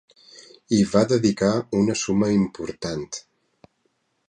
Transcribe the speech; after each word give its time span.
Hi 0.77 0.79
va 0.93 1.03
dedicar 1.11 1.51
una 1.81 1.97
suma 2.05 2.31
important. 2.39 3.07